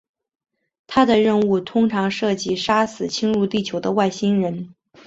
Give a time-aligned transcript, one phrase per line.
[0.87, 4.73] 他的任务通常涉及杀死侵入地球的外星人。